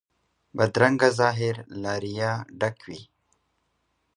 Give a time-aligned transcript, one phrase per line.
[0.57, 3.01] بدرنګه ظاهر له ریا ډک وي